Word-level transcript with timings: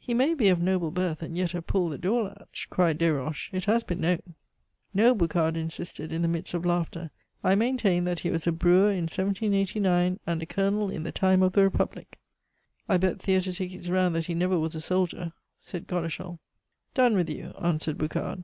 "He 0.00 0.12
may 0.12 0.34
be 0.34 0.48
of 0.48 0.60
noble 0.60 0.90
birth, 0.90 1.22
and 1.22 1.38
yet 1.38 1.52
have 1.52 1.68
pulled 1.68 1.92
the 1.92 1.96
doorlatch," 1.98 2.66
cried 2.68 2.98
Desroches. 2.98 3.48
"It 3.52 3.66
has 3.66 3.84
been 3.84 4.00
known!" 4.00 4.34
"No," 4.92 5.14
Boucard 5.14 5.56
insisted, 5.56 6.10
in 6.10 6.22
the 6.22 6.26
midst 6.26 6.52
of 6.52 6.66
laughter, 6.66 7.12
"I 7.44 7.54
maintain 7.54 8.02
that 8.02 8.18
he 8.18 8.30
was 8.30 8.44
a 8.48 8.50
brewer 8.50 8.90
in 8.90 9.04
1789, 9.04 10.18
and 10.26 10.42
a 10.42 10.46
colonel 10.46 10.90
in 10.90 11.04
the 11.04 11.12
time 11.12 11.44
of 11.44 11.52
the 11.52 11.62
Republic." 11.62 12.18
"I 12.88 12.96
bet 12.96 13.20
theatre 13.20 13.52
tickets 13.52 13.86
round 13.88 14.16
that 14.16 14.26
he 14.26 14.34
never 14.34 14.58
was 14.58 14.74
a 14.74 14.80
soldier," 14.80 15.32
said 15.60 15.86
Godeschal. 15.86 16.40
"Done 16.94 17.14
with 17.14 17.30
you," 17.30 17.52
answered 17.60 17.98
Boucard. 17.98 18.42